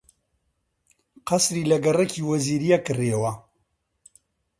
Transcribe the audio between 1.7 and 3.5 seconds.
لە گەڕەکی وەزیرییە کڕیوە